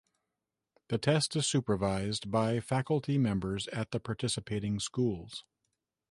[0.87, 5.45] The test is supervised by faculty members at the participating schools.